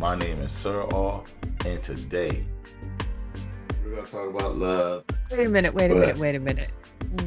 [0.00, 1.20] My name is Sir Aw,
[1.66, 2.42] and today
[3.84, 5.04] we're gonna talk about love.
[5.30, 6.70] Wait a minute, wait a minute, wait a minute.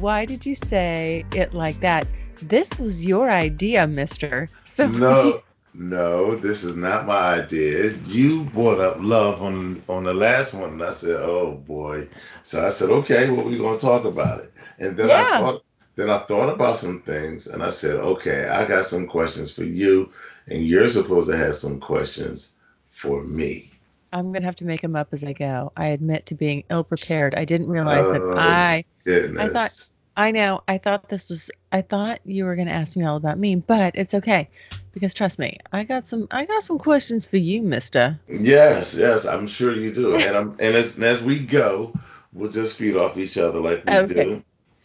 [0.00, 2.04] Why did you say it like that?
[2.42, 4.48] This was your idea, mister.
[4.64, 5.42] So No,
[5.72, 7.92] no, this is not my idea.
[8.06, 12.08] You brought up love on on the last one, and I said, "Oh boy."
[12.42, 15.62] So I said, "Okay, well, we're gonna talk about it." And then I thought,
[15.94, 19.62] then I thought about some things, and I said, "Okay, I got some questions for
[19.62, 20.10] you,
[20.48, 22.53] and you're supposed to have some questions
[22.94, 23.70] for me."
[24.12, 25.72] I'm gonna have to make them up as I go.
[25.76, 27.34] I admit to being ill prepared.
[27.34, 28.34] I didn't realize that Oh.
[28.36, 29.42] I Goodness.
[29.42, 29.70] I thought.
[30.16, 30.62] I know.
[30.68, 33.96] I thought this was I thought you were gonna ask me all about me, but
[33.96, 34.48] it's okay.
[34.92, 38.20] Because trust me, I got some I got some questions for you, mister.
[38.28, 40.14] Yes, yes, I'm sure you do.
[40.14, 41.92] And I'm and as, and as we go,
[42.32, 44.14] we'll just feed off each other like we Okay.
[44.14, 44.44] do.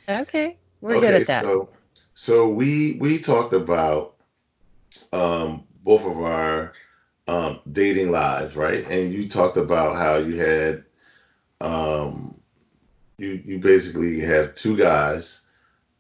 [0.10, 0.58] Okay.
[0.82, 1.44] We're good at that.
[1.44, 1.70] So
[2.16, 4.16] so we we talked about
[5.14, 6.74] um both of our
[7.30, 8.86] um dating lives, right?
[8.90, 10.84] And you talked about how you had
[11.62, 12.40] um
[13.18, 15.48] you you basically have two guys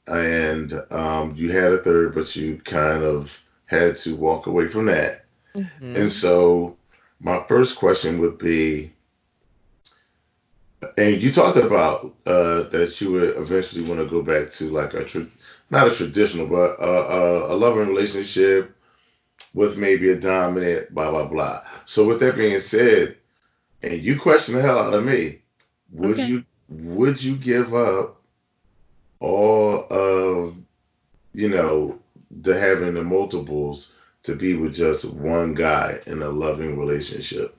[0.07, 4.85] and um you had a third but you kind of had to walk away from
[4.87, 5.25] that.
[5.55, 5.95] Mhm.
[5.95, 6.77] And so
[7.19, 8.93] my first question would be,
[10.97, 14.93] and you talked about uh, that you would eventually want to go back to like
[14.93, 15.27] a tra-
[15.71, 18.75] not a traditional, but a, a, a loving relationship
[19.53, 21.61] with maybe a dominant, blah blah blah.
[21.85, 23.17] So with that being said,
[23.83, 25.41] and you question the hell out of me,
[25.91, 26.25] would Okay.
[26.25, 28.21] you would you give up
[29.19, 30.55] all of
[31.33, 31.99] you know
[32.31, 37.55] the having the multiples to be with just one guy in a loving relationship?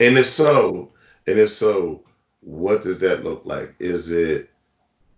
[0.00, 0.90] And if so,
[1.26, 2.02] and if so,
[2.40, 3.74] what does that look like?
[3.78, 4.50] Is it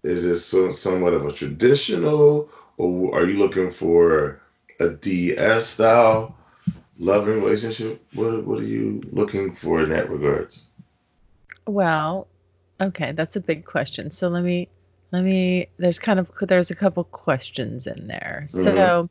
[0.02, 4.40] is it so, somewhat of a traditional, or are you looking for
[4.80, 6.36] a DS style
[6.98, 8.02] loving relationship?
[8.14, 10.70] What what are you looking for in that regards?
[11.66, 12.28] Well,
[12.80, 14.10] okay, that's a big question.
[14.10, 14.68] So let me
[15.12, 18.44] let me there's kind of there's a couple questions in there.
[18.48, 19.08] So Mhm.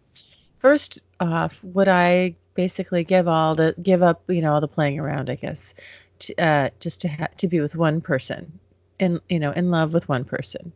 [0.60, 5.00] first off, would I basically give all the give up, you know, all the playing
[5.00, 5.74] around, I guess,
[6.20, 8.60] to, uh, just to ha- to be with one person,
[9.00, 10.74] in you know, in love with one person,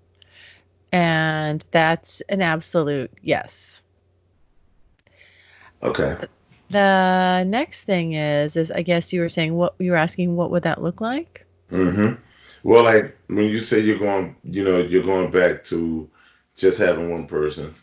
[0.92, 3.84] and that's an absolute yes.
[5.84, 6.18] Okay.
[6.70, 10.52] The next thing is is I guess you were saying what you were asking what
[10.52, 11.46] would that look like?
[11.70, 12.14] hmm
[12.64, 16.10] Well, like when you say you're going, you know, you're going back to
[16.56, 17.74] just having one person,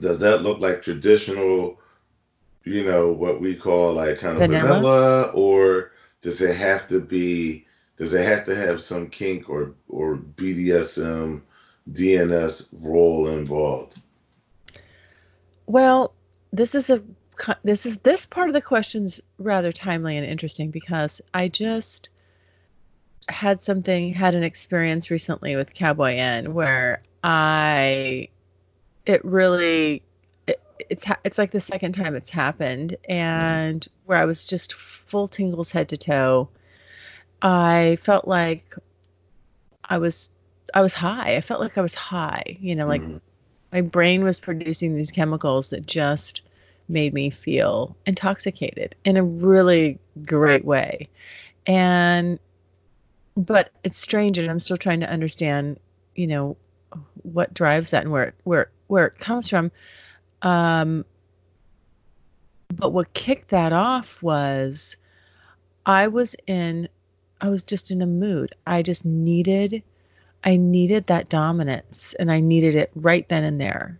[0.00, 1.78] does that look like traditional,
[2.64, 4.62] you know, what we call like kind of Vanilla?
[4.62, 7.66] vanilla, or does it have to be,
[7.96, 11.42] does it have to have some kink or or BDSM,
[11.90, 14.00] DNS role involved?
[15.66, 16.14] Well,
[16.52, 17.02] this is a
[17.64, 22.10] this is this part of the question's rather timely and interesting because I just
[23.28, 28.28] had something had an experience recently with Cowboy N where I
[29.06, 30.02] it really
[30.46, 35.28] it, it's it's like the second time it's happened and where I was just full
[35.28, 36.48] tingles head to toe.
[37.40, 38.74] I felt like
[39.82, 40.30] I was
[40.74, 41.36] I was high.
[41.36, 43.20] I felt like I was high, you know, like Mhm.
[43.72, 46.42] My brain was producing these chemicals that just
[46.88, 51.08] made me feel intoxicated in a really great way.
[51.66, 52.38] And
[53.34, 55.80] but it's strange and i'm still trying to understand
[56.14, 56.54] you know
[57.22, 59.72] what drives that and where it, where where it comes from.
[60.42, 61.06] Um
[62.74, 64.96] but what kicked that off was
[65.86, 66.88] i was in
[67.40, 68.54] i was just in a mood.
[68.66, 69.82] I just needed
[70.44, 73.98] I needed that dominance and I needed it right then and there.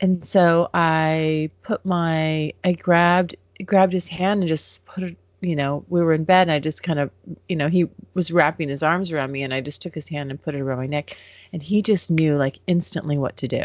[0.00, 5.54] And so I put my I grabbed grabbed his hand and just put it, you
[5.54, 7.10] know, we were in bed and I just kind of,
[7.48, 10.30] you know, he was wrapping his arms around me and I just took his hand
[10.30, 11.16] and put it around my neck
[11.52, 13.64] and he just knew like instantly what to do.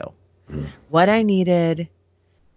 [0.52, 0.70] Mm.
[0.90, 1.88] What I needed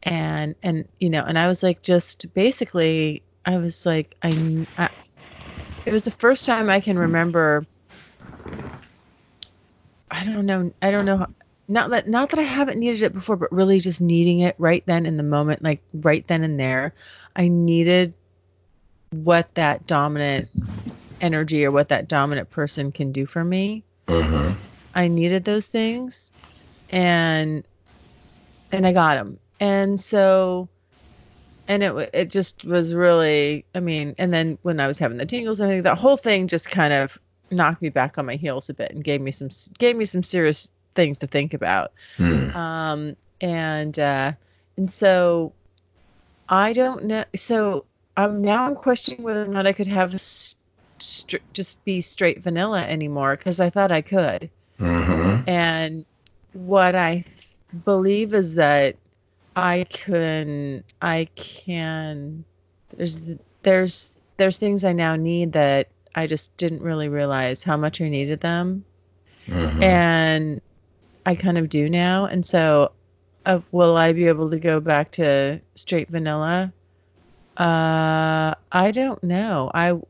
[0.03, 4.89] and and you know, and I was like just basically I was like I, I
[5.87, 7.65] it was the first time I can remember
[10.19, 10.73] I don't know.
[10.83, 11.19] I don't know.
[11.19, 11.35] how-
[11.71, 14.83] not that not that I haven't needed it before, but really just needing it right
[14.87, 16.95] then in the moment, like right then and there.
[17.37, 18.15] I needed
[19.11, 20.49] what that dominant
[21.21, 23.85] energy or what that dominant person can do for me.
[24.09, 24.55] Uh-huh.
[24.95, 26.33] I needed those things
[26.91, 27.65] and
[28.73, 29.39] and I got them.
[29.61, 30.69] And so
[31.69, 35.27] and it it just was really I mean, and then when I was having the
[35.27, 37.19] tingles and everything, that whole thing just kind of
[37.51, 39.49] knocked me back on my heels a bit and gave me some
[39.79, 41.93] gave me some serious things to think about.
[42.19, 42.55] Mm.
[42.55, 44.33] Um and uh
[44.77, 45.53] and so
[46.49, 47.85] I don't know so
[48.17, 50.57] I'm now I'm questioning whether or not I could have a s-
[50.99, 54.51] str- just be straight vanilla anymore because I thought I could.
[54.81, 55.43] Uh-huh.
[55.47, 56.05] And
[56.53, 57.25] what I
[57.85, 58.97] believe is that
[59.55, 62.45] I can, I can,
[62.97, 63.21] there's,
[63.63, 68.09] there's, there's things I now need that I just didn't really realize how much I
[68.09, 68.85] needed them.
[69.51, 69.83] Uh-huh.
[69.83, 70.61] And
[71.25, 72.27] I kind of do now.
[72.27, 72.93] And so,
[73.47, 76.73] uh, will I be able to go back to straight vanilla?
[77.57, 79.71] Uh, I don't know.
[79.75, 80.01] I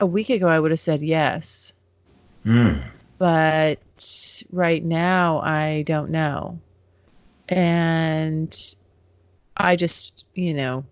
[0.00, 1.72] a week ago, I would have said yes
[2.46, 2.80] Mm.
[3.18, 3.80] but
[4.52, 6.60] right now I don't know.
[7.48, 8.56] And
[9.56, 10.84] I just, you know,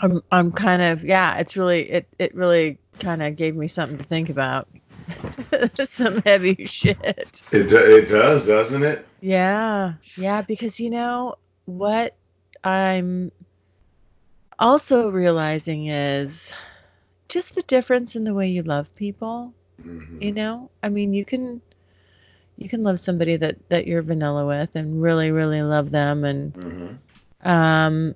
[0.00, 3.98] I'm I'm kind of yeah, it's really it it really kind of gave me something
[3.98, 4.68] to think about.
[5.74, 7.42] Some heavy shit.
[7.52, 9.06] It, it does, doesn't it?
[9.20, 9.94] Yeah.
[10.16, 12.14] Yeah, because you know what
[12.62, 13.32] I'm
[14.58, 16.52] also realizing is
[17.28, 20.20] just the difference in the way you love people Mhm.
[20.20, 21.62] you know i mean you can
[22.56, 26.52] you can love somebody that that you're vanilla with and really really love them and
[26.54, 26.98] Mhm.
[27.42, 28.14] um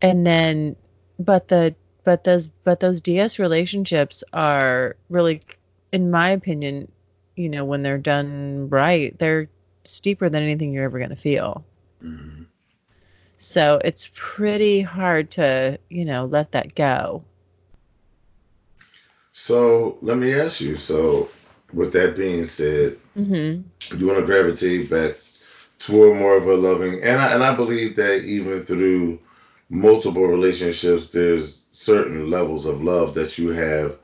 [0.00, 0.76] and then
[1.18, 5.40] but the but those but those ds relationships are really
[5.92, 6.90] in my opinion
[7.36, 9.48] you know when they're done right they're
[9.84, 11.64] steeper than anything you're ever going to feel
[12.02, 12.46] Mhm.
[13.38, 17.24] so it's pretty hard to you know let that go
[19.32, 20.76] So let me ask you.
[20.76, 21.28] So,
[21.72, 23.60] with that being said, hmm
[23.96, 25.16] you want to gravitate back
[25.78, 29.18] toward more of a loving, and I, and I believe that even through
[29.74, 33.98] multiple relationships, there's certain levels of love that you have.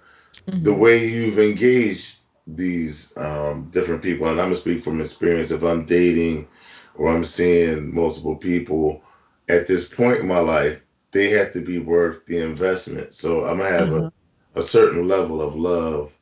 [0.63, 5.53] The way you've engaged these um, different people, and I'm gonna speak from experience.
[5.53, 6.49] If I'm dating
[6.97, 9.03] or I'm seeing multiple people
[9.49, 10.81] at this point in my life,
[11.13, 13.15] they have to be worth the investment.
[13.15, 14.11] So I'm gonna have a Uh-huh.
[14.57, 16.13] a certain level of love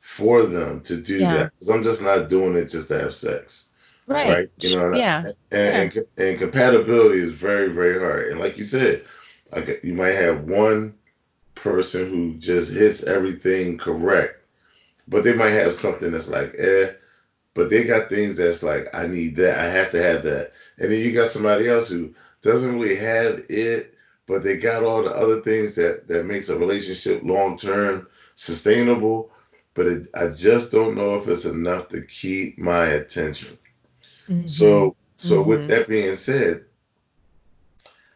[0.00, 1.28] for them to do Yeah.
[1.28, 1.52] that.
[1.54, 3.74] Because I'm just not doing it just to have sex,
[4.08, 4.48] right, right?
[4.60, 5.36] You know, and, I- yeah and,
[5.96, 8.30] and and compatibility is very very hard.
[8.30, 9.04] And like you said,
[9.52, 10.94] like you might have one
[11.54, 14.36] person who just hits everything correct,
[15.08, 16.92] but they might have something that's like eh,
[17.54, 20.92] but they got things that's like I need that, I have to have that, and
[20.92, 23.94] then you got somebody else who doesn't really have it,
[24.26, 29.32] but they got all the other things that that makes a relationship long term sustainable.
[29.74, 33.58] But it, I just don't know if it's enough to keep my attention.
[34.28, 34.48] Mhm.
[34.48, 35.46] So, so Mhm.
[35.46, 36.64] with that being said,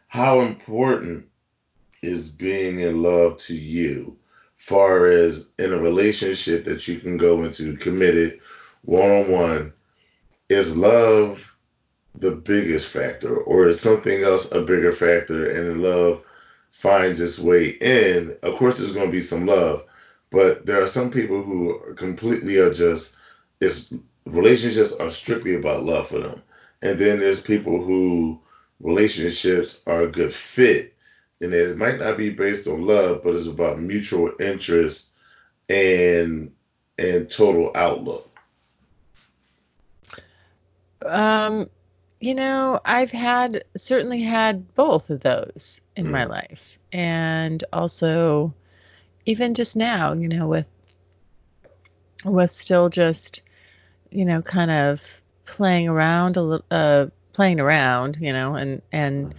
[0.08, 1.26] how important
[2.02, 4.16] is being in love to you,
[4.56, 8.40] far as in a relationship that you can go into committed,
[8.82, 9.72] one on one?
[10.48, 11.54] Is love
[12.18, 15.48] the biggest factor, or is something else a bigger factor?
[15.50, 16.22] And love
[16.72, 18.36] finds its way in.
[18.42, 19.84] Of course, there's going to be some love,
[20.30, 23.16] but there are some people who are completely are just
[23.60, 23.94] it's
[24.26, 26.42] relationships are strictly about love for them.
[26.82, 28.40] And then there's people who
[28.80, 30.94] relationships are a good fit.
[31.40, 35.16] And it might not be based on love, but it's about mutual interest
[35.68, 36.52] and
[36.98, 38.28] and total outlook.
[41.04, 41.68] Um,
[42.20, 46.30] you know, I've had certainly had both of those in my Mm.
[46.30, 46.78] life.
[46.92, 48.54] And also
[49.26, 50.68] even just now, you know, with
[52.24, 53.42] with still just,
[54.12, 59.34] you know, kind of playing around a little uh playing around, you know, and and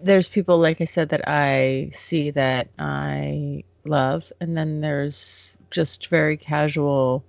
[0.00, 6.08] there's people like I said that I see that I love and then there's just
[6.08, 7.24] very casual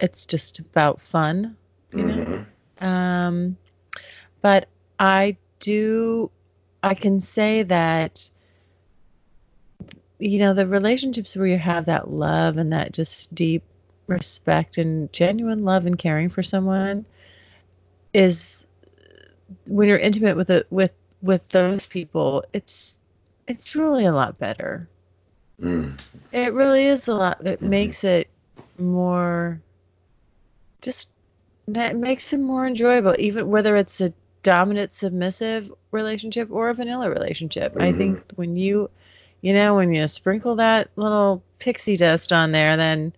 [0.00, 1.56] it's just about fun,
[1.92, 2.24] you know.
[2.80, 2.84] Mhm.
[2.84, 3.58] Um,
[4.42, 6.30] but I do,
[6.82, 8.30] I can say that,
[10.18, 13.64] you know, the relationships where you have that love and that just deep
[14.10, 17.06] respect and genuine love and caring for someone
[18.12, 18.66] is
[19.66, 22.98] when you're intimate with it with with those people it's
[23.46, 24.88] it's really a lot better
[25.60, 25.92] Mm.
[26.32, 27.68] it really is a lot it Mhm.
[27.68, 28.30] makes it
[28.78, 29.60] more
[30.80, 31.10] just
[31.68, 34.12] that makes it more enjoyable, even whether it's a
[34.42, 37.76] dominant submissive relationship or a vanilla relationship.
[37.78, 38.36] I think Mhm.
[38.36, 38.90] when you,
[39.42, 43.12] you know, when you sprinkle that little pixie dust on there, then,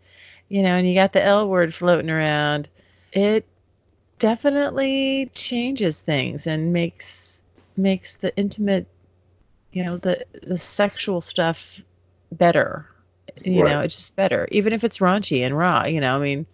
[0.52, 2.68] you know, and you got the L word floating around,
[3.12, 3.46] it
[4.18, 7.42] definitely changes things and makes
[7.76, 8.86] makes the intimate,
[9.72, 11.82] you know, the the sexual stuff
[12.32, 12.86] better.
[13.44, 13.64] You Right.
[13.64, 15.84] know, it's just better, even if it's raunchy and raw.
[15.86, 16.46] You know, I mean,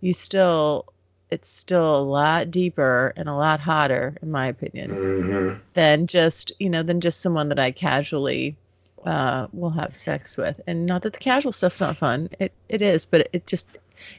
[0.00, 0.86] you still
[1.30, 6.52] it's still a lot deeper and a lot hotter, in my opinion, hmm than just
[6.58, 8.56] you know than just someone that I casually
[9.04, 10.60] uh, will have sex with.
[10.66, 13.66] And not that the casual stuff's not fun, it it is, but it just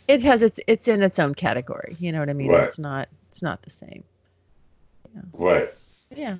[0.07, 1.95] it has its it's in its own category.
[1.99, 2.49] You know what I mean?
[2.49, 2.63] Right.
[2.63, 4.03] It's not it's not the same.
[5.15, 5.21] Yeah.
[5.33, 5.69] Right.
[6.15, 6.37] Yeah.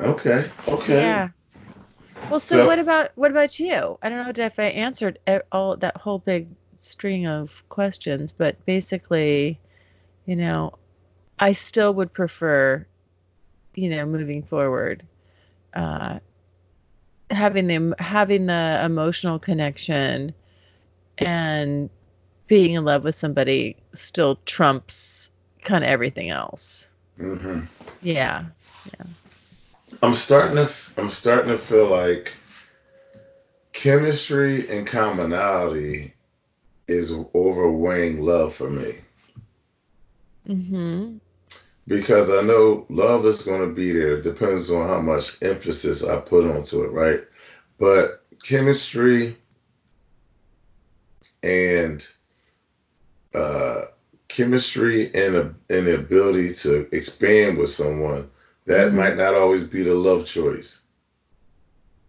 [0.00, 0.44] Okay.
[0.68, 1.00] Okay.
[1.00, 1.28] Yeah.
[2.30, 3.98] Well, so, So- what about what about you?
[4.02, 5.18] I don't know if I answered
[5.50, 9.60] all that whole big string of questions, but basically,
[10.26, 10.74] you know,
[11.38, 12.86] I still would prefer,
[13.74, 15.04] you know, moving forward,
[15.74, 16.18] uh,
[17.32, 20.34] having the having the emotional connection
[21.18, 21.90] and
[22.46, 25.30] being in love with somebody still trumps
[25.62, 26.88] kind of everything else.
[27.16, 27.60] hmm
[28.00, 28.44] Yeah.
[30.02, 30.70] I'm starting to.
[30.96, 32.34] I'm starting to feel like
[33.72, 36.14] chemistry and commonality
[36.88, 38.92] is overweighing love for me
[40.48, 41.20] Mhm.
[41.86, 44.18] Because I know love is going to be there.
[44.18, 47.22] It depends on how much emphasis I put onto it, right?
[47.78, 49.36] But chemistry
[51.42, 52.06] and
[53.34, 53.82] uh,
[54.28, 58.30] chemistry and, a, and the ability to expand with someone
[58.66, 58.94] that Mhm.
[58.94, 60.80] might not always be the love choice.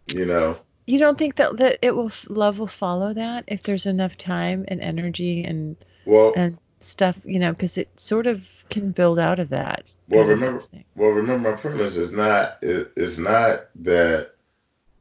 [0.07, 3.85] You know, You don't think that that it will love will follow that if there's
[3.85, 8.91] enough time and energy and well, and stuff, you know, because it sort of can
[8.91, 9.83] build out of that.
[10.09, 10.61] well, remember,
[10.95, 14.31] well, remember, my premise is not it, it's not that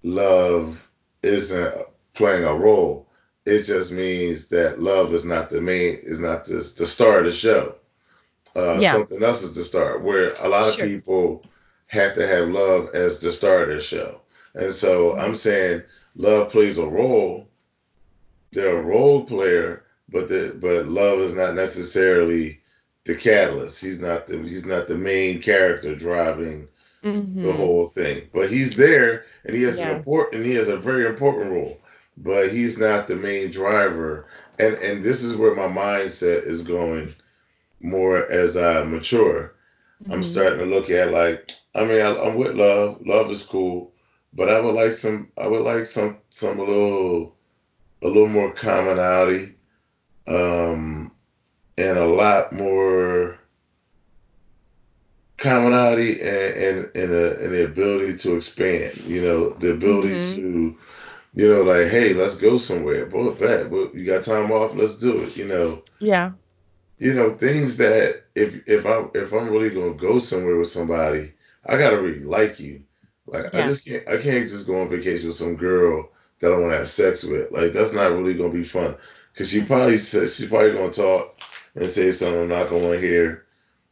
[0.03, 0.89] love
[1.23, 1.75] isn't
[2.15, 3.09] playing a role.
[3.45, 7.25] It just means that love is not the main, is not the, the star of
[7.27, 7.77] the show.
[8.57, 8.93] Uh, Yeah.
[8.93, 9.99] Something else is the star.
[9.99, 11.43] Where a lot of people
[11.87, 14.21] have to have love as the star of their show,
[14.55, 15.21] and so Mm-hmm.
[15.21, 15.83] I'm saying
[16.17, 17.49] love plays a role.
[18.53, 22.61] They're a role player, but the but love is not necessarily
[23.05, 23.83] the catalyst.
[23.83, 26.69] He's not the he's not the main character driving
[27.43, 27.57] the Mhm.
[27.57, 28.29] whole thing.
[28.33, 29.91] But he's there and he has Yeah.
[29.91, 31.79] an important he has a very important role.
[32.19, 34.27] But he's not the main driver.
[34.59, 37.15] And and this is where my mindset is going
[37.81, 39.55] more as I mature.
[40.11, 40.25] I'm Mhm.
[40.25, 43.01] starting to look at like I mean I, I'm with love.
[43.07, 43.93] Love is cool,
[44.35, 47.37] but I would like some I would like some some a little
[48.03, 49.55] a little more commonality,
[50.27, 51.13] um,
[51.79, 53.39] and a lot more
[55.37, 58.97] commonality and and and, a, and the ability to expand.
[59.07, 60.35] You know, the ability Mhm.
[60.35, 60.77] to
[61.35, 63.07] you know like hey let's go somewhere.
[63.07, 65.37] Boy, well, you got time off, let's do it.
[65.37, 66.33] You know Yeah.
[66.99, 71.33] you know things that if if I if I'm really gonna go somewhere with somebody,
[71.67, 72.83] I gotta really like you.
[73.27, 76.11] Like I just can't I can't just go on vacation with some girl
[76.41, 77.51] that I want to have sex with.
[77.51, 78.97] Like that's not really gonna be fun.
[79.35, 81.41] Cause she probably says she's probably gonna talk
[81.75, 83.47] and say something I'm not gonna want to hear,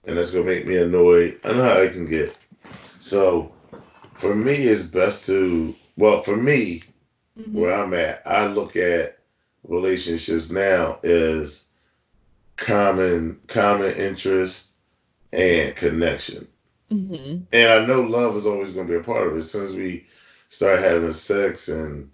[0.06, 1.40] and that's gonna make me annoyed.
[1.44, 2.36] I know how I can get.
[2.98, 3.52] So
[4.14, 6.82] for me, it's best to well for me
[7.38, 7.52] Mhm.
[7.52, 9.18] where I'm at, I look at
[9.66, 11.68] relationships now as
[12.56, 14.72] common common interest
[15.32, 16.46] and connection.
[16.90, 17.42] Mhm.
[17.52, 19.38] And I know love is always going to be a part of it.
[19.38, 20.06] As soon as we
[20.48, 22.10] start having sex and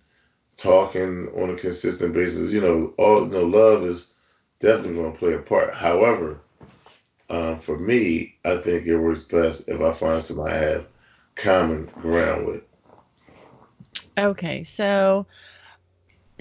[0.56, 4.12] talking on a consistent basis, you know, all you know, love is
[4.58, 5.74] definitely going to play a part.
[5.74, 6.40] However,
[7.28, 10.86] um, for me, I think it works best if I find somebody I have
[11.34, 12.64] common ground with.
[14.18, 15.26] Okay, so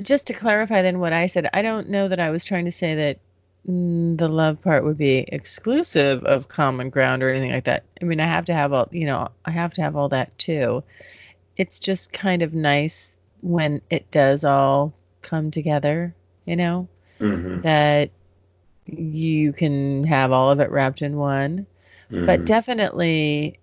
[0.02, 2.72] just to clarify then what I said, I don't know that I was trying to
[2.72, 3.20] say that
[3.66, 7.84] the love part would be exclusive of common ground or anything like that.
[8.02, 10.38] I mean, I have to have all, you know, I have to have all that
[10.38, 10.84] too.
[11.58, 13.15] It's just kind of nice
[13.46, 16.88] when it does all come together, you know,
[17.20, 17.62] Mm-hmm.
[17.62, 18.10] that
[18.88, 21.66] you can have all of it wrapped in one.
[22.10, 22.46] But Mhm.
[22.46, 23.60] definitely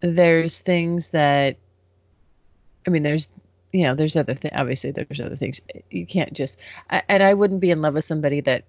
[0.00, 1.56] there's things that
[2.86, 3.28] I mean, there's
[3.72, 4.54] you know, there's other things.
[4.56, 5.60] Obviously, there's other things.
[5.90, 6.58] You can't just.
[6.90, 8.64] I, and I wouldn't be in love with somebody that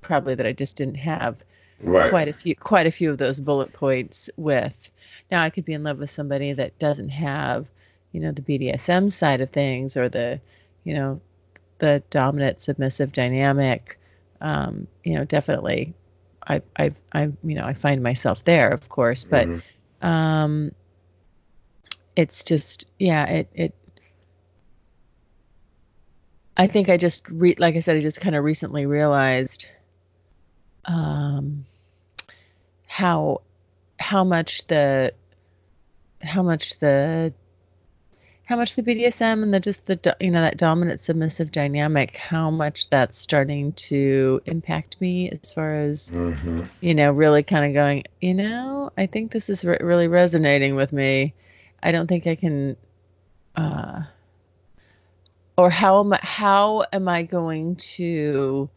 [0.00, 1.36] probably that I just didn't have
[1.82, 2.08] right.
[2.08, 4.90] quite a few quite a few of those bullet points with.
[5.30, 7.68] Now I could be in love with somebody that doesn't have,
[8.12, 10.40] you know, the BDSM side of things or the,
[10.84, 11.20] you know,
[11.78, 13.98] the dominant submissive dynamic.
[14.40, 15.94] um, you know, definitely,
[16.46, 19.62] I, I've, I, you know, I find myself there, of course, but, Mhm.
[20.00, 20.72] um,
[22.14, 23.74] it's just, yeah, it, it,
[26.56, 29.68] I think I just re- like I said, I just kind of recently realized,
[30.84, 31.64] um,
[32.86, 33.42] how,
[33.98, 35.12] how much the,
[36.22, 37.32] how much the
[38.48, 42.50] how much the BDSM and the just the you know that dominant submissive dynamic how
[42.50, 46.66] much that's starting to impact me as far as Mhm.
[46.80, 50.76] you know really kind of going you know I think this is re- really resonating
[50.76, 51.34] with me
[51.82, 52.76] I don't think I can
[53.54, 54.04] uh
[55.58, 58.70] or how am I, how am I going to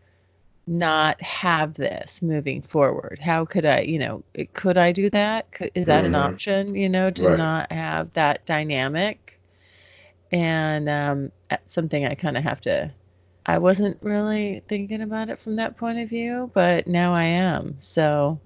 [0.68, 4.24] not have this moving forward how could I you know
[4.54, 6.20] could I do that could, is that an Mhm.
[6.20, 7.38] option you know to Right.
[7.38, 9.21] not have that dynamic
[10.32, 11.32] and um,
[11.66, 12.92] something I kind of have to.
[13.46, 17.76] I wasn't really thinking about it from that point of view, but now I am.
[17.80, 18.40] So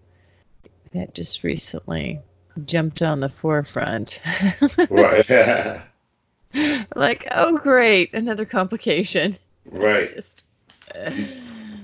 [0.94, 2.22] that just recently
[2.66, 4.22] jumped on the forefront.
[4.90, 5.30] Right.
[6.96, 9.36] like, oh, great, another complication.
[9.70, 10.10] right.
[10.16, 10.46] Just,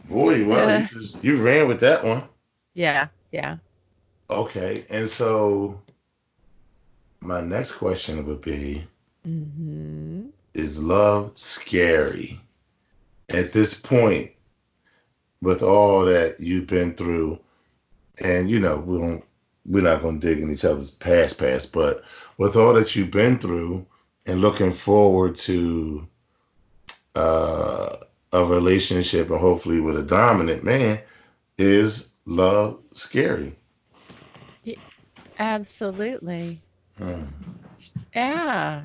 [0.07, 0.79] Boy, well, Yeah.
[0.81, 2.23] you, just, you ran with that one.
[2.73, 3.57] yeah, yeah.
[4.29, 4.85] Okay.
[4.89, 5.81] And so
[7.21, 8.83] my next question would be
[9.23, 12.39] hmm Is love scary?
[13.29, 14.31] At this point,
[15.41, 17.39] with all that you've been through,
[18.21, 19.23] and you know, we don't
[19.65, 22.03] we're not gonna dig in each other's past past, but
[22.37, 23.85] with all that you've been through
[24.25, 26.07] and looking forward to
[27.15, 27.95] uh
[28.33, 30.99] a relationship and hopefully with a dominant man,
[31.57, 33.55] is love scary?
[35.37, 36.59] Absolutely.
[36.97, 37.23] Hmm.
[38.15, 38.83] Yeah,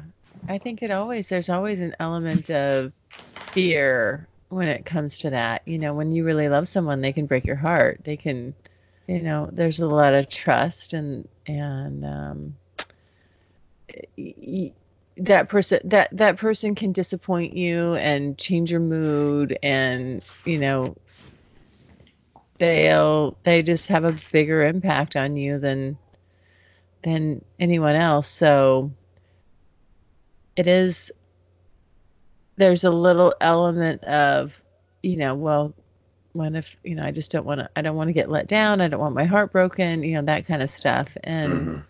[0.49, 2.95] I think it always, there's always an element of
[3.35, 5.67] fear when it comes to that.
[5.67, 8.01] You know, when you really love someone, they can break your heart.
[8.05, 8.55] They can,
[9.07, 12.57] you know, there's a lot of trust and, and, um,
[15.17, 20.95] that person that that person can disappoint you and change your mood and you know
[22.59, 25.97] they'll they just have a bigger impact on you than
[27.03, 28.91] than anyone else so
[30.57, 31.13] it is
[32.57, 34.63] there's a little element of
[35.03, 35.75] you know well
[36.33, 38.47] what if you know i just don't want to i don't want to get let
[38.47, 38.81] down.
[38.81, 41.17] I don't want my heart broken you know that kind of stuff.
[41.25, 41.85] And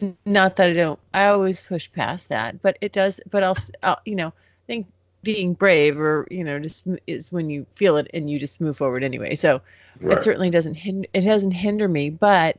[0.00, 0.16] Mhm.
[0.26, 4.00] Not that I don't I always push past that but it does but I'll, I'll
[4.04, 8.10] you know I think being brave or you know just is when you feel it
[8.12, 9.36] and you just move forward anyway.
[9.36, 9.62] So
[10.10, 12.58] it certainly doesn't hinder it doesn't hinder me but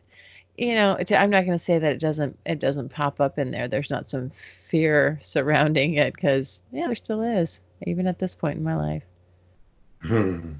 [0.57, 3.51] you know I'm not going to say that it doesn't it doesn't pop up in
[3.51, 8.35] there there's not some fear surrounding it because yeah there still is even at this
[8.35, 9.03] point in my life
[10.01, 10.53] Hmm.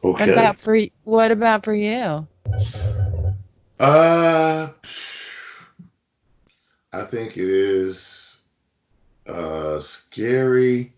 [0.00, 2.26] what about for what about for you
[3.78, 4.68] Uh,
[6.92, 8.42] I think it is
[9.26, 10.92] uh scary,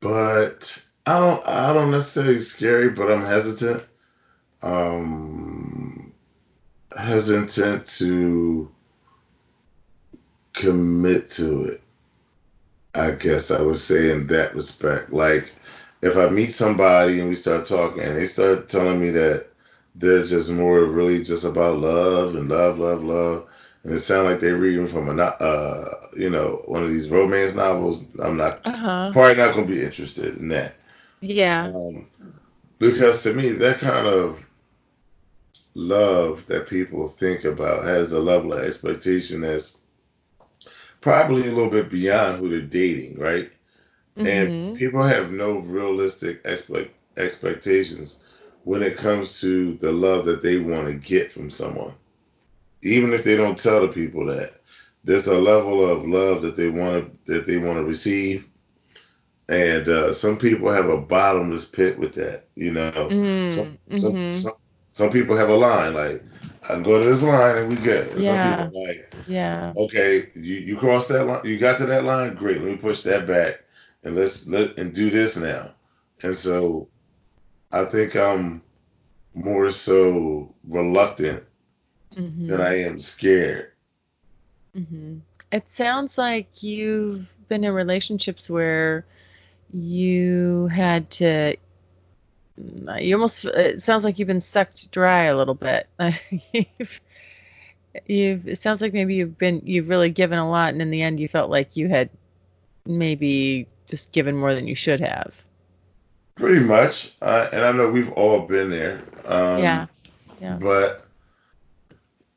[0.00, 3.86] but I don't I don't necessarily scary, but I'm hesitant.
[4.62, 5.45] Um
[6.96, 8.70] hesitant to
[10.54, 11.82] commit to it.
[12.94, 15.12] I guess I would say in that respect.
[15.12, 15.52] Like
[16.02, 19.48] if I meet somebody and we start talking and they start telling me that
[19.96, 23.46] they're just more really just about love and love, love, love.
[23.84, 27.54] And it sounds like they're reading from a, uh, you know, one of these romance
[27.54, 28.08] novels.
[28.20, 30.74] I'm not uh-huh probably not going to be interested in that.
[31.20, 32.08] yeah Um,
[32.78, 34.45] because to me, that kind of
[35.76, 39.82] love that people think about has a level of expectation that's
[41.00, 43.50] probably a little bit beyond who they're dating, right?
[44.16, 44.26] Mhm.
[44.26, 48.22] And people have no realistic expect expectations
[48.64, 51.94] when it comes to the love that they want to get from someone.
[52.82, 54.60] Even if they don't tell the people that,
[55.04, 58.46] there's a level of love that they want to that they want to receive,
[59.48, 62.44] and uh, some people have a bottomless pit with that.
[62.56, 64.34] You know, Mm, some, some, mhm.
[64.34, 64.54] some
[64.96, 66.24] some people have a line like,
[66.64, 68.22] "I can go to this line and we good." And Yeah.
[68.24, 72.34] Some people like, yeah okay, you, you crossed that line, you got to that line,
[72.34, 72.60] great.
[72.62, 73.60] Let me push that back
[74.04, 75.74] and let's let and do this now.
[76.22, 76.88] And so
[77.72, 78.62] I think I'm
[79.34, 81.44] more so reluctant
[82.16, 82.48] Mhm.
[82.48, 83.72] than I am scared.
[84.74, 85.18] hmm
[85.52, 89.06] It sounds like you've been in relationships where
[89.72, 91.56] you had to.
[92.56, 93.44] You almost.
[93.44, 95.88] It sounds like you've been sucked dry a little bit.
[96.52, 97.00] you've,
[98.06, 98.48] you've.
[98.48, 99.62] It sounds like maybe you've been.
[99.64, 102.08] You've really given a lot, and in the end, you felt like you had
[102.86, 105.42] maybe just given more than you should have.
[106.34, 109.02] Pretty much, uh, and I know we've all been there.
[109.24, 109.86] Um, yeah.
[110.40, 110.58] Yeah.
[110.60, 111.06] But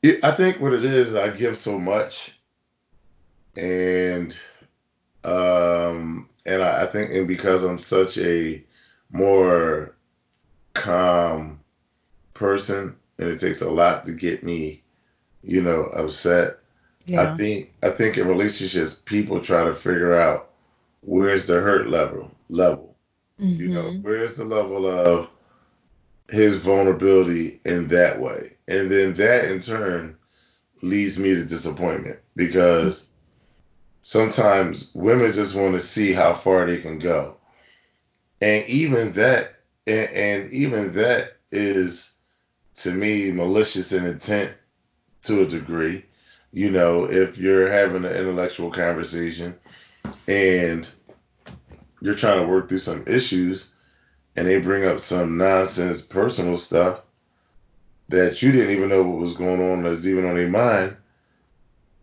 [0.02, 2.38] it, I think what it is, I give so much,
[3.58, 4.38] and
[5.24, 8.64] um, and I, I think, and because I'm such a
[9.12, 9.96] more
[10.74, 11.60] calm
[12.34, 14.82] person, and it takes a lot to get me,
[15.44, 16.60] you know, upset.
[17.06, 17.32] Yeah.
[17.32, 20.50] I think I think in relationships, people try to figure out
[21.02, 22.96] where's the hurt level level.
[23.38, 24.02] You know, Mhm.
[24.04, 25.30] where's the level of
[26.30, 30.18] his vulnerability in that way, and then that in turn
[30.82, 33.10] leads me to disappointment because
[34.02, 37.38] sometimes women just want to see how far they can go,
[38.42, 39.59] and even that,
[39.90, 42.18] and, and even that is
[42.76, 44.54] to me malicious in intent
[45.24, 46.06] to a degree.
[46.52, 49.56] You know, if you're having an intellectual conversation
[50.28, 50.88] and
[52.02, 53.76] you're trying to work through some issues
[54.36, 57.04] and they bring up some nonsense personal stuff
[58.10, 60.96] that you didn't even know what was going on that's even on their mind,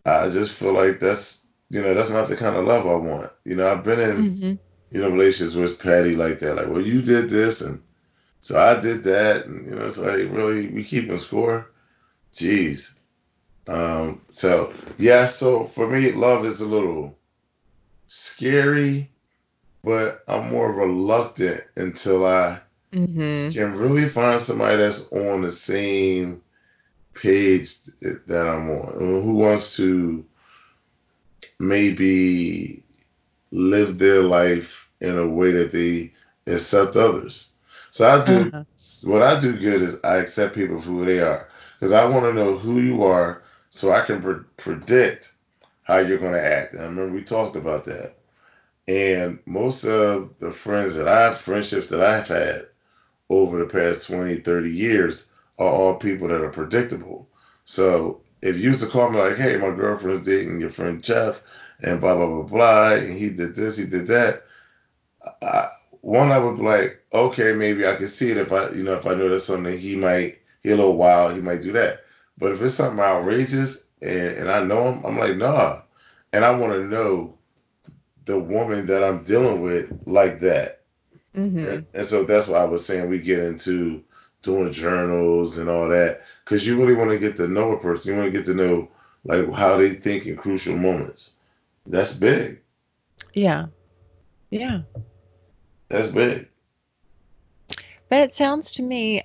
[0.04, 3.32] I just feel like that's you know, that's not the kind of love I want.
[3.44, 4.58] You know, I've been in Mhm.
[4.90, 6.56] You know, relationships where it's petty like that.
[6.56, 7.82] Like, well, you did this, and
[8.40, 11.70] so I did that, and you know, it's like really we keeping score.
[12.32, 12.98] Jeez.
[13.68, 14.20] Um.
[14.30, 15.26] So yeah.
[15.26, 17.16] So for me, love is a little
[18.08, 19.10] scary,
[19.82, 22.60] but I'm more reluctant until I
[22.92, 23.52] Mhm.
[23.52, 26.42] can really find somebody that's on the same
[27.14, 30.24] page that I'm on, who wants to
[31.58, 32.82] maybe
[33.50, 36.12] live their life in a way that they
[36.46, 37.54] accept others.
[37.90, 38.64] So I do Uh-huh.
[39.04, 42.24] what I do good is I accept people for who they are because I want
[42.26, 45.34] to know who you are so I can pre- predict
[45.82, 46.72] how you're going to act.
[46.74, 48.16] And I remember we talked about that.
[48.88, 52.66] And most of the friends that I've, friendships that I've had
[53.30, 57.28] over the past 20, 30 years are all people that are predictable.
[57.64, 61.42] So if you used to call me like, hey, my girlfriend's dating your friend Jeff
[61.82, 64.44] and blah, blah, blah, blah, and he did this, he did that,
[65.42, 65.68] I,
[66.00, 68.94] one, I would be like, okay, maybe I can see it if I, you know,
[68.94, 72.00] if I know there's something he might, he a little wild, he might do that.
[72.38, 75.82] But if it's something outrageous and, and I know him, I'm like, nah.
[76.32, 77.38] And I want to know
[78.26, 80.82] the woman that I'm dealing with like that.
[81.36, 81.68] Mhm.
[81.68, 84.02] And, and so that's why I was saying we get into
[84.42, 88.12] doing journals and all that because you really want to get to know a person.
[88.14, 88.88] You want to get to know
[89.24, 91.35] like how they think in crucial moments.
[91.86, 92.62] That's big.
[93.34, 93.66] Yeah.
[94.50, 94.82] Yeah.
[95.88, 96.48] That's big.
[98.08, 99.22] But it sounds to me,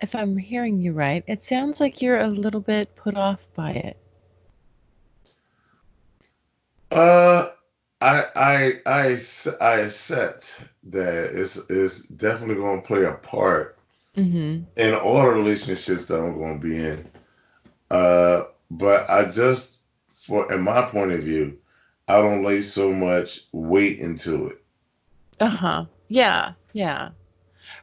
[0.00, 3.72] if I'm hearing you right, it sounds like you're a little bit put off by
[3.72, 3.96] it.
[6.90, 7.50] Uh,
[8.00, 9.18] I I I
[9.60, 13.74] I accept that it's it's definitely going to play a part
[14.16, 14.64] Mm-hmm.
[14.76, 17.08] in all the relationships that I'm going to be in.
[17.88, 19.77] Uh, but I just,
[20.28, 21.58] for in my point of view,
[22.06, 24.62] I don't lay so much weight into it.
[25.40, 25.86] Uh-huh.
[26.08, 26.52] Yeah.
[26.72, 27.10] Yeah.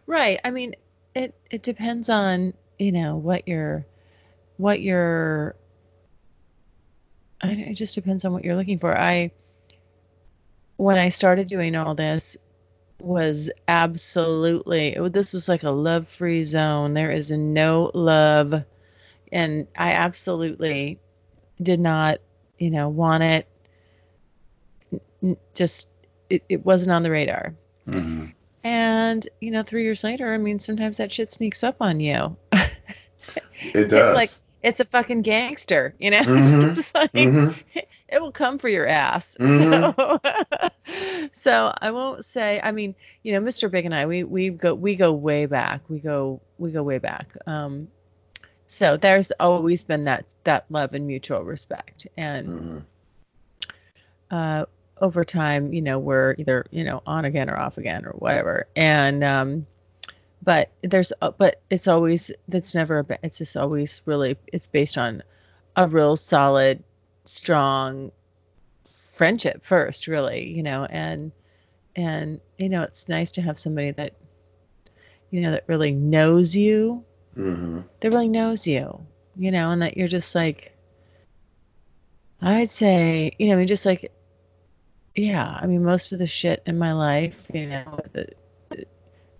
[0.08, 0.40] Right.
[0.44, 0.76] I mean,
[1.16, 3.86] it it depends on, you know, what you're
[4.58, 5.56] what you're
[7.42, 8.98] I it just depends on what you're looking for.
[8.98, 9.32] I
[10.78, 12.38] when I started doing all this
[13.00, 16.94] was absolutely it- this was like a love-free zone.
[16.94, 18.64] There is no love
[19.32, 21.00] and I absolutely
[21.62, 22.20] did not,
[22.58, 23.48] you know, want it
[25.54, 25.90] just
[26.30, 27.56] it, it wasn't on the radar.
[27.88, 28.28] Mm-hmm.
[28.64, 32.36] And, you know, three years later, I mean, sometimes that shit sneaks up on you.
[33.62, 34.16] It does.
[34.16, 34.30] like
[34.64, 36.22] it's a fucking gangster, you know?
[36.24, 36.70] Mhm.
[36.72, 37.50] It's like hmm
[38.10, 39.38] it will come for your ass.
[39.40, 39.94] Mhm.
[39.96, 43.70] So so I won't say I mean, you know, Mr.
[43.70, 45.82] Big and I, we we go we go way back.
[45.90, 47.36] We go we go way back.
[47.46, 47.90] Um
[48.68, 52.08] so there's always been that that love and mutual respect.
[52.18, 52.80] And hmm
[54.32, 54.66] uh,
[55.02, 58.68] over time, you know, we're either you know on again or off again or whatever.
[58.76, 59.68] And um,
[60.42, 64.98] but there's uh, but it's always that's never a it's just always really it's based
[64.98, 65.24] on
[65.76, 66.84] a real solid,
[67.26, 68.12] strong
[68.86, 71.32] friendship first, really, you know, and
[71.96, 74.14] and you know it's nice to have somebody that
[75.30, 77.04] you know that really knows you
[77.36, 80.74] hmm that really knows you, you know, and that you're just like,
[82.42, 84.12] I'd say, you know, I mean, just like,
[85.16, 88.28] yeah, I mean, most of the shit in my life, you know, the,
[88.70, 88.86] the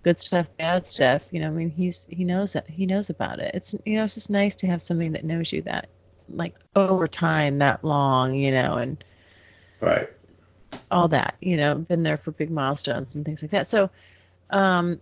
[0.02, 3.40] good stuff, bad stuff, you know, I mean, he's, he knows that, he knows about
[3.40, 3.54] it.
[3.54, 5.88] It's, you know, it's just nice to have somebody that knows you that,
[6.28, 9.02] like, over time, that long, you know, and,
[9.80, 10.08] Right.
[10.90, 13.66] all that, you know, been there for big milestones and things like that.
[13.66, 13.90] So,
[14.50, 15.00] um,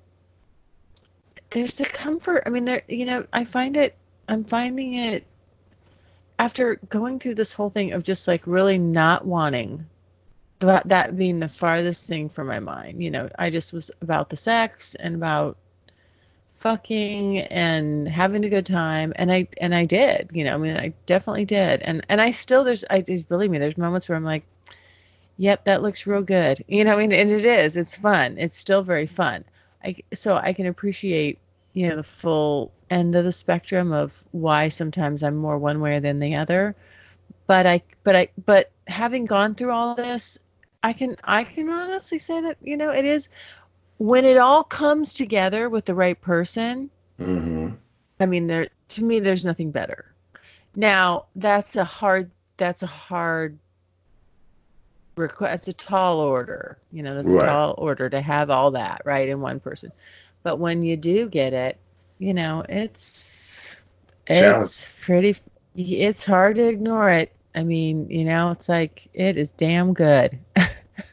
[1.55, 2.43] there's the comfort.
[2.47, 3.97] I mean, there, you know, I find it,
[4.29, 5.25] I'm finding it
[6.38, 9.87] after going through this whole thing of just like really not wanting
[10.59, 13.03] that, that being the farthest thing from my mind.
[13.03, 15.57] You know, I just was about the sex and about
[16.53, 20.77] fucking and having a good time and i and i did you know i mean
[20.77, 24.17] i definitely did and and i still there's i just believe me there's moments where
[24.17, 24.45] i'm like
[25.37, 26.62] yep, that looks real good.
[26.69, 27.77] You know, mean, and it is.
[27.77, 28.37] It's fun.
[28.38, 29.45] It's still very fun.
[29.85, 31.38] I so I can appreciate
[31.75, 35.99] you know the full end of the spectrum of why sometimes I'm more one way
[35.99, 36.75] than the other.
[37.47, 40.39] But I but I but having gone through all this,
[40.83, 43.29] I can I can honestly say that you know it is
[43.99, 46.91] when it all comes together with the right person.
[47.21, 47.71] Mm-hmm.
[48.21, 50.07] I mean, there to me, there's nothing better.
[50.77, 53.59] Now that's a hard that's a hard
[55.17, 55.69] request.
[55.69, 56.79] It's a tall order.
[56.93, 57.45] You know, that's Right.
[57.45, 59.93] a tall order to have all that right in one person.
[60.45, 61.79] But when you do get it,
[62.19, 63.83] you know, it's
[64.29, 65.37] it's pretty.
[65.75, 67.33] It's hard to ignore it.
[67.57, 70.39] I mean, you know, it's like it is damn good.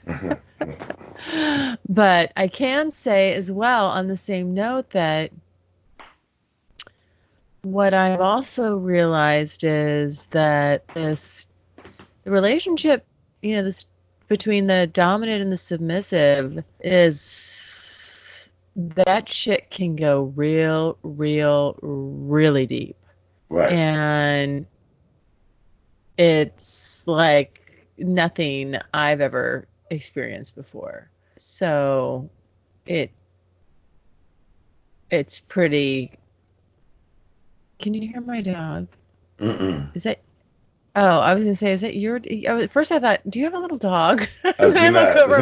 [1.89, 5.31] but I can say as well on the same note that
[7.63, 11.47] what I've also realized is that this
[12.23, 13.05] the relationship,
[13.41, 13.85] you know, this
[14.27, 17.80] between the dominant and the submissive is
[18.75, 22.95] that shit can go real, real, really deep
[23.49, 23.71] right.
[23.71, 24.65] and
[26.17, 31.09] it's like nothing I've ever experienced before.
[31.37, 32.29] So
[32.85, 33.11] it
[35.09, 36.11] it's pretty
[37.79, 38.87] Can you hear my dog?
[39.39, 39.95] Mm-mm.
[39.95, 40.19] Is that
[40.93, 42.17] Oh, I was gonna say, is it your?
[42.47, 44.23] At first, I thought, do you have a little dog?
[44.43, 45.15] I do I not.
[45.15, 45.37] look over,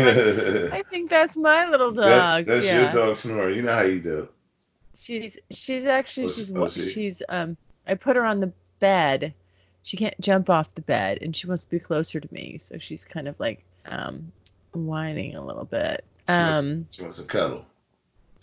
[0.69, 2.45] like, I think that's my little That- dog.
[2.45, 2.83] that's yeah.
[2.83, 3.55] your dog snoring.
[3.55, 4.29] You know how you do.
[4.95, 6.81] She's she's actually Oh, she's oh, she?
[6.81, 7.57] she's um
[7.87, 9.33] I put her on the bed.
[9.81, 12.77] She can't jump off the bed and she wants to be closer to me, so
[12.77, 14.31] she's kind of like um
[14.73, 16.03] whining a little bit.
[16.27, 17.65] She wants- Um She wants a cuddle.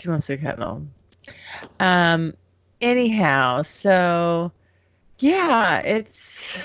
[0.00, 0.86] she wants to cuddle.
[1.78, 2.34] Um
[2.80, 4.50] anyhow, so
[5.18, 6.58] yeah, it's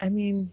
[0.00, 0.50] I mean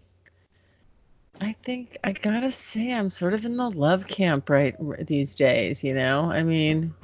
[1.42, 5.82] I think I gotta say I'm sort of in the love camp right these days,
[5.82, 6.30] you know?
[6.30, 6.94] I mean,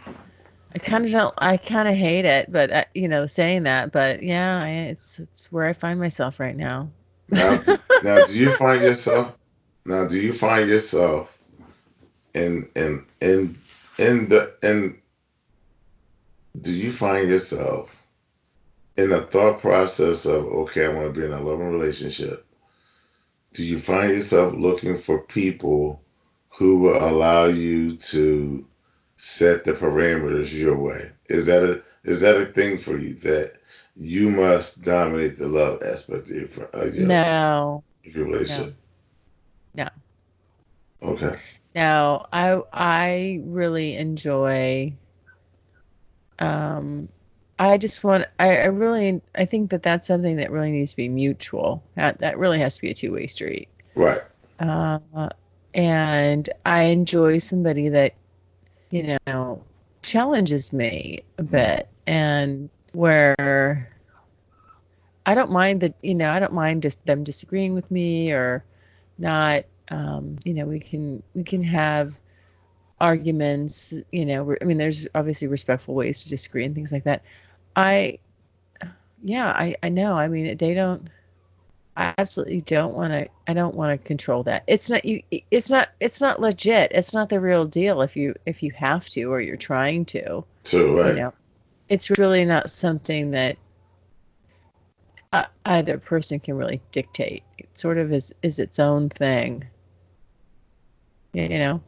[0.75, 3.91] I kind of don't, I kind of hate it, but uh, you know, saying that,
[3.91, 6.91] but yeah, I, it's it's where I find myself right now.
[7.31, 7.63] Now,
[8.05, 9.37] now, do you find yourself?
[9.85, 11.37] Now, do you find yourself
[12.35, 13.59] in in in
[13.99, 14.99] in the in?
[16.61, 17.98] Do you find yourself
[18.99, 22.45] in the thought process of okay, I want to be in a loving relationship?
[23.55, 26.03] Do you find yourself looking for people
[26.51, 28.67] who will allow you to
[29.17, 31.13] set the parameters your way?
[31.29, 33.53] Is that a is that a thing for you that
[33.95, 38.75] you must dominate the love aspect of your, of your, No, of your relationship?
[39.75, 39.87] No.
[41.03, 41.39] Okay.
[41.77, 44.93] no, I I really enjoy.
[46.41, 47.09] Um,
[47.59, 50.97] I just want, I, I really, I think that that's something that really needs to
[50.97, 51.83] be mutual.
[51.97, 53.69] That that really has to be a two way street.
[53.95, 54.21] Right.
[54.61, 54.99] Uh,
[55.75, 58.15] and I enjoy somebody that,
[58.91, 59.63] you know,
[60.03, 63.89] challenges me a bit and where
[65.27, 68.65] I don't mind that, you know, I don't mind just them disagreeing with me or
[69.19, 69.65] not.
[69.91, 72.19] Um, you know, we can, we can have
[73.01, 77.23] arguments, you know, I mean, there's obviously respectful ways to disagree and things like that.
[77.79, 78.19] I,
[79.23, 80.15] yeah, I, I know.
[80.15, 81.09] I mean, they don't,
[81.97, 83.29] I absolutely don't want to.
[83.47, 84.65] I don't want to control that.
[84.67, 85.23] It's not you.
[85.51, 85.89] It's not.
[85.99, 86.93] It's not legit.
[86.93, 88.03] It's not the real deal.
[88.03, 91.09] If you if you have to or you're trying to, So right.
[91.09, 91.35] you know,
[91.89, 93.59] it's really not something that
[95.33, 97.43] uh, either person can really dictate.
[97.59, 99.65] It sort of is is its own thing.
[101.33, 101.81] You know.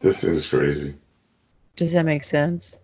[0.00, 0.94] This is crazy.
[1.76, 2.80] Does that make sense?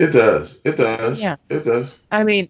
[0.00, 0.60] It does.
[0.64, 1.20] It does.
[1.20, 1.36] Yeah.
[1.48, 2.02] It does.
[2.10, 2.48] I mean,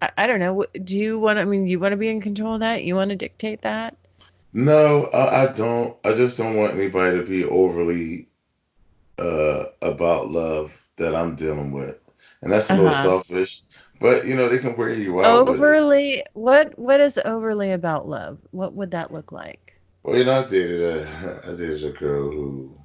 [0.00, 0.64] I, I don't know.
[0.84, 1.38] Do you want?
[1.38, 2.84] I mean, you want to be in control of that?
[2.84, 3.96] You want to dictate that?
[4.54, 5.96] No, I, I don't.
[6.04, 8.28] I just don't want anybody to be overly
[9.18, 11.98] uh about love that I'm dealing with,
[12.42, 13.02] and that's a little Uh-huh.
[13.02, 13.62] selfish.
[14.00, 15.46] But you know, they can wear you out.
[15.46, 20.40] overly what what is overly about love what would that look like Well, you know,
[20.44, 22.78] I dated a I dated a girl who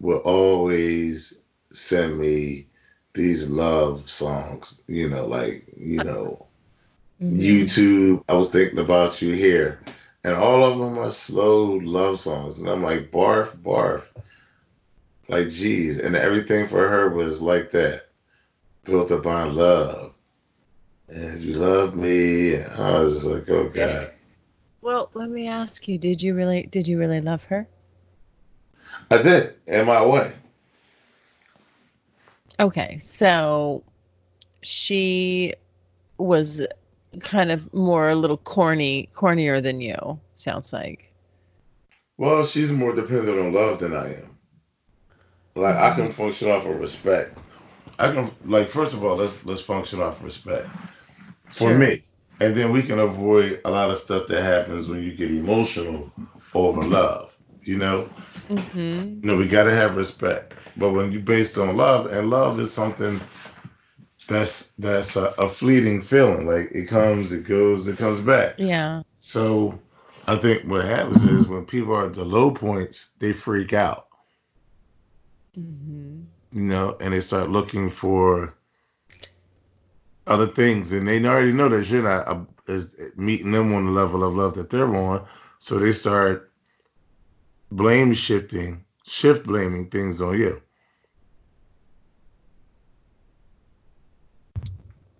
[0.00, 2.69] would always send me
[3.14, 4.82] these love songs.
[4.86, 6.46] You know, like you know,
[7.20, 7.38] Mhm.
[7.38, 8.24] YouTube.
[8.28, 9.80] I was thinking about you here.
[10.22, 12.60] and all of them are slow love songs.
[12.60, 14.04] And I'm like, barf, barf.
[15.28, 15.98] Like, geez.
[15.98, 18.02] And everything for her was like that,
[18.84, 20.12] built upon love.
[21.08, 22.54] And you love me.
[22.56, 24.12] And I was just like, oh God.
[24.82, 26.64] Well, let me ask you: Did you really?
[26.64, 27.66] Did you really love her?
[29.10, 30.32] I did, in my way.
[32.58, 33.82] Okay, so
[34.62, 35.54] she
[36.18, 36.66] was
[37.20, 40.18] kind of more a little corny, cornier than you.
[40.34, 41.12] Sounds like.
[42.16, 44.38] Well, she's more dependent on love than I am.
[45.54, 46.12] Like I can mm-hmm.
[46.12, 47.36] function off of respect.
[47.98, 50.68] I can like first of all let's let's function off respect
[51.44, 51.78] for Sure.
[51.78, 52.02] me,
[52.40, 56.10] and then we can avoid a lot of stuff that happens when you get emotional
[56.54, 57.29] over love.
[57.64, 58.08] You know,
[58.50, 59.22] Mm-hmm.
[59.22, 62.58] you know we got to have respect, but when you based on love, and love
[62.60, 63.20] is something
[64.28, 66.46] that's that's a, a fleeting feeling.
[66.46, 68.56] Like it comes, it goes, it comes back.
[68.56, 69.02] Yeah.
[69.18, 69.78] So
[70.26, 74.06] I think what happens is when people are at the low points, they freak out,
[75.58, 76.24] Mm-hmm.
[76.52, 78.54] you know, and they start looking for
[80.26, 83.90] other things, and they already know that you're not uh, is meeting them on the
[83.90, 85.26] level of love that they're on,
[85.58, 86.49] so they start
[87.70, 90.62] blame shifting, shift blaming things on you.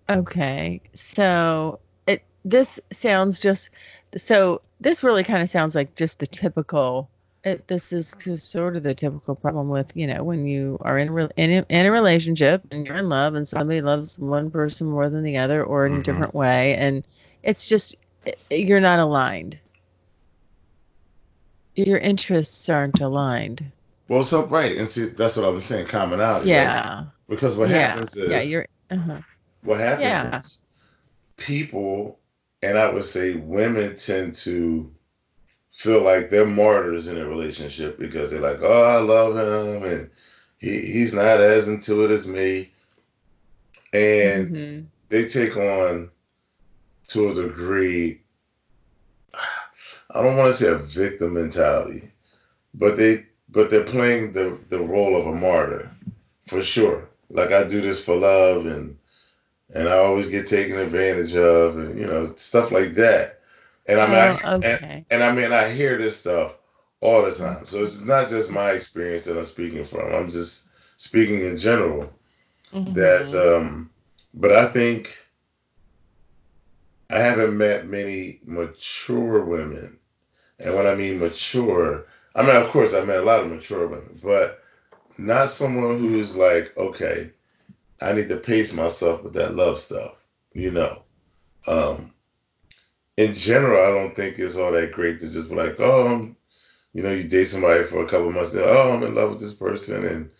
[0.09, 0.81] Okay.
[0.95, 3.71] So it this sounds just
[4.17, 7.11] so this really kind of sounds like just the typical
[7.45, 11.09] it, this is sort of the typical problem with you know when you are in
[11.09, 14.51] a, re- in a in a relationship and you're in love and somebody loves one
[14.51, 16.03] person more than the other or in a Mhm.
[16.03, 17.07] different way and
[17.43, 17.97] it's just
[18.51, 19.59] you're not aligned
[21.87, 23.65] your interests aren't aligned
[24.09, 26.51] Well, so right, and see that's what I was saying, commonality.
[26.51, 26.57] right?
[26.57, 29.21] yeah Because what yeah happens is yeah you're uh-huh.
[29.63, 30.39] what happens Yeah.
[30.39, 30.63] is
[31.37, 32.19] people,
[32.63, 34.91] and I would say women tend to
[35.73, 40.11] feel like they're martyrs in a relationship because they're like, oh, I love him, and
[40.59, 42.71] he, he's not as into it as me.
[43.93, 44.87] And Mhm.
[45.09, 46.11] they take on,
[47.09, 48.21] to a degree,
[50.15, 52.11] I don't want to say a victim mentality,
[52.75, 55.91] but they but they're playing the, the role of a martyr
[56.47, 57.09] for sure.
[57.31, 58.97] Like I do this for love and
[59.75, 63.41] and I always get taken advantage of and you know stuff like that.
[63.87, 66.57] And I mean, I, Oh, and, okay and I mean, I hear this stuff
[67.01, 67.67] all the time.
[67.67, 70.13] So it's not just my experience that I'm speaking from.
[70.15, 72.11] I'm just speaking in general.
[72.89, 73.35] That, Mhm.
[73.35, 73.91] um,
[74.35, 75.17] but I think
[77.11, 80.00] I haven't met many mature women.
[80.61, 83.87] And when I mean mature, I mean, of course, I met a lot of mature
[83.89, 84.63] women, but
[85.19, 87.31] not someone who's like, okay,
[88.03, 90.15] I need to pace myself with that love stuff,
[90.53, 91.03] you know.
[91.67, 92.13] Um,
[93.17, 96.37] in general, I don't think it's all that great to just be like, oh, I'm,
[96.95, 99.31] you know, you date somebody for a couple of months, then, oh, I'm in love
[99.31, 100.31] with this person, and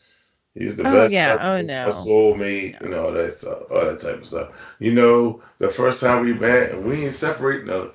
[0.55, 1.13] he's the Oh, best.
[1.13, 1.39] yeah.
[1.41, 1.85] Oh, no.
[1.85, 4.51] my soulmate, you know, all that stuff, all that type of stuff.
[4.79, 7.93] You know, the first time we met, and we ain't separating, no,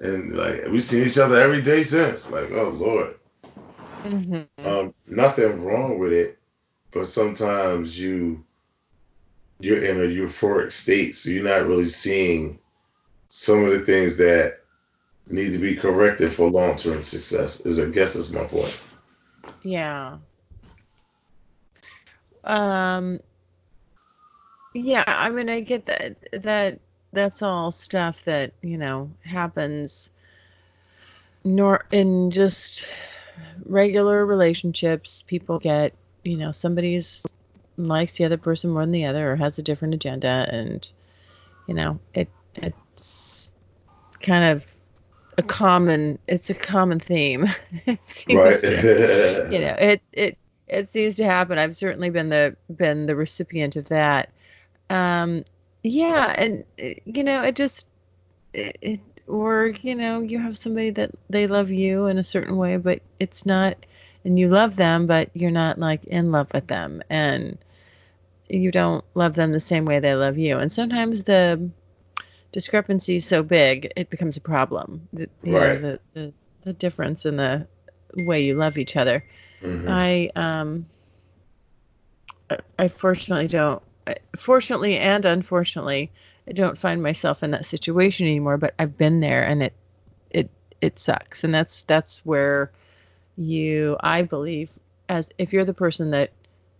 [0.00, 2.30] and like we've seen each other every day since.
[2.30, 3.16] Like, oh Lord,
[4.04, 4.46] Mhm.
[4.64, 6.38] um, nothing wrong with it,
[6.92, 8.44] but sometimes you
[9.60, 12.58] you're in a euphoric state, so you're not really seeing
[13.28, 14.60] some of the things that
[15.28, 17.66] need to be corrected for long term success.
[17.66, 18.78] Is I guess that's my point.
[19.62, 20.18] Yeah.
[22.44, 23.20] Um
[24.74, 26.80] yeah, I mean I get that that
[27.12, 30.10] that's all stuff that, you know, happens
[31.44, 32.92] nor in just
[33.66, 35.22] regular relationships.
[35.22, 35.94] People get,
[36.24, 37.32] you know, somebody's
[37.76, 40.90] likes the other person more than the other or has a different agenda and
[41.66, 43.52] you know, it it's
[44.20, 44.76] kind of
[45.38, 47.46] a common it's a common theme.
[47.86, 48.64] it seems Right.
[48.64, 48.84] to
[49.48, 53.76] you know it it it seems to happen i've certainly been the been the recipient
[53.76, 54.30] of that
[54.90, 55.44] um
[55.82, 57.86] yeah and uh, you know it just
[58.52, 62.56] it, it or you know you have somebody that they love you in a certain
[62.56, 63.76] way but it's not
[64.24, 67.58] and you love them but you're not like in love with them and
[68.48, 71.70] you don't love them the same way they love you and sometimes the
[72.52, 75.80] discrepancy is so big it becomes a problem the, you know, Right.
[75.80, 76.32] the, the
[76.64, 77.66] the difference in the
[78.16, 79.24] way you love each other
[79.62, 79.86] Mhm.
[79.86, 80.86] I um
[82.78, 83.82] I- fortunately don't
[84.36, 86.10] fortunately and unfortunately
[86.48, 89.74] I don't find myself in that situation anymore but I've been there and it
[90.30, 90.50] it
[90.80, 91.44] it sucks.
[91.44, 92.70] And that's that's where
[93.36, 94.72] you I believe
[95.08, 96.32] as if you're the person that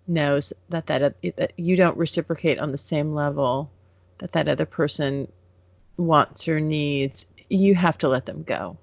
[0.07, 3.71] knows that that, uh, that you don't reciprocate on the same level
[4.19, 5.31] that that other person
[5.97, 8.77] wants or needs you have to let them go.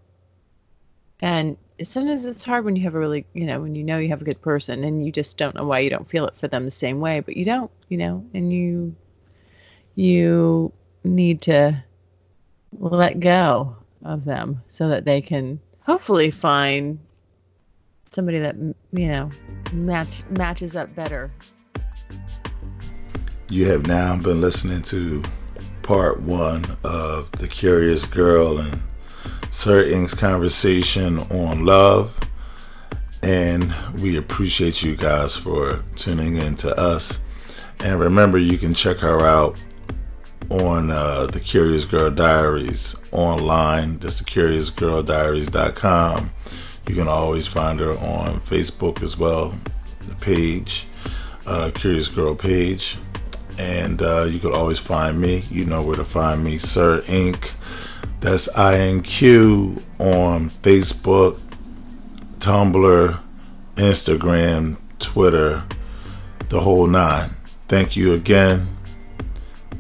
[1.22, 4.10] And sometimes it's hard when you have a really, you know, when you know you
[4.10, 6.48] have a good person and you just don't know why you don't feel it for
[6.48, 8.96] them the same way, but you don't, you know, and you
[9.96, 10.72] you
[11.04, 11.84] need to
[12.74, 17.00] let go of them so that they can hopefully find
[18.12, 18.56] somebody that
[18.92, 19.30] you know
[19.74, 21.32] match matches up better.
[23.50, 25.24] You have now been listening to
[25.84, 28.82] part one of the Curious Girl and
[29.56, 32.14] Sir Inq's conversation on love.
[33.24, 37.26] And we appreciate you guys for tuning in to us.
[37.80, 39.58] And remember, you can check her out
[40.50, 43.98] on uh, the Curious Girl Diaries online.
[44.00, 46.32] That's the CuriousGirlDiaries.com.
[46.90, 49.56] You can always find her on Facebook as well,
[50.06, 50.86] the page,
[51.48, 52.98] uh, Curious Girl page.
[53.58, 55.44] And uh, you can always find me.
[55.48, 57.54] You know where to find me, Sir Inq.
[58.26, 61.40] That's INQ on Facebook,
[62.40, 63.20] Tumblr,
[63.76, 65.64] Instagram, Twitter,
[66.50, 67.30] the whole nine.
[67.44, 68.66] Thank you again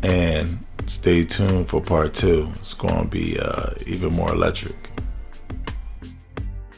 [0.04, 0.48] and
[0.86, 2.48] stay tuned for part two.
[2.52, 4.76] It's going to be uh, even more electric.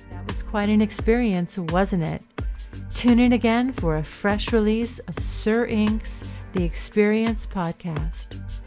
[0.10, 2.24] That was quite an experience, wasn't it?
[2.94, 8.67] Tune in again for a fresh release of Sir Inq's The Experience podcast.